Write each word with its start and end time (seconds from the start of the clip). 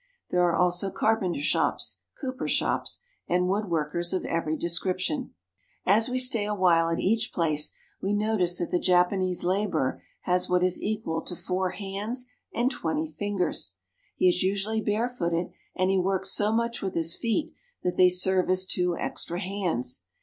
There 0.31 0.41
are 0.41 0.55
also 0.55 0.89
carpenter 0.89 1.39
shops, 1.41 1.99
cooper 2.19 2.47
shops, 2.47 3.01
and 3.27 3.43
woodworkers 3.43 4.13
of 4.13 4.25
every 4.25 4.57
description. 4.57 5.17
CARP. 5.17 5.27
ASIA— 5.27 5.29
6 5.29 5.37
90 5.77 5.79
JAPAN 5.83 5.97
As 5.97 6.09
we 6.09 6.17
stay 6.19 6.45
awhile 6.47 6.89
at 6.89 6.99
each 6.99 7.31
place, 7.31 7.73
we 8.01 8.13
notice 8.15 8.57
that 8.57 8.71
the 8.71 8.79
Japanese 8.79 9.43
laborer 9.43 10.01
has 10.21 10.49
what 10.49 10.63
is 10.63 10.81
equal 10.81 11.21
to 11.21 11.35
four 11.35 11.69
hands 11.69 12.25
and 12.51 12.71
twenty 12.71 13.11
fingers. 13.11 13.75
He 14.15 14.27
is 14.27 14.41
usually 14.41 14.81
barefooted, 14.81 15.51
and 15.75 15.91
he 15.91 15.99
works 15.99 16.31
so 16.31 16.51
much 16.51 16.81
with 16.81 16.95
his 16.95 17.15
feet 17.15 17.51
that 17.83 17.95
they 17.95 18.09
serve 18.09 18.49
as 18.49 18.65
two 18.65 18.97
extra 18.97 19.39
hands. 19.39 20.01